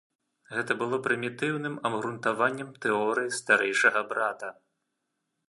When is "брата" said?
4.15-4.53